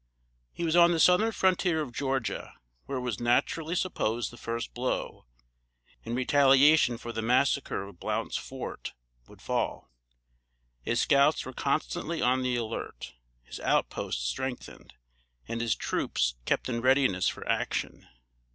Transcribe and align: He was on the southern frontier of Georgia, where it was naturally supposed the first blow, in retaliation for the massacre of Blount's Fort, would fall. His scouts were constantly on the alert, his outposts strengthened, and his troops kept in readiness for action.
He 0.51 0.63
was 0.63 0.75
on 0.75 0.93
the 0.93 0.99
southern 0.99 1.31
frontier 1.31 1.79
of 1.79 1.91
Georgia, 1.93 2.55
where 2.87 2.97
it 2.97 3.01
was 3.01 3.19
naturally 3.19 3.75
supposed 3.75 4.31
the 4.31 4.35
first 4.35 4.73
blow, 4.73 5.27
in 6.03 6.15
retaliation 6.15 6.97
for 6.97 7.11
the 7.11 7.21
massacre 7.21 7.83
of 7.83 7.99
Blount's 7.99 8.35
Fort, 8.35 8.93
would 9.27 9.43
fall. 9.43 9.91
His 10.81 11.01
scouts 11.01 11.45
were 11.45 11.53
constantly 11.53 12.19
on 12.19 12.41
the 12.41 12.55
alert, 12.55 13.13
his 13.43 13.59
outposts 13.59 14.25
strengthened, 14.27 14.95
and 15.47 15.61
his 15.61 15.75
troops 15.75 16.33
kept 16.45 16.67
in 16.67 16.81
readiness 16.81 17.27
for 17.27 17.47
action. 17.47 18.07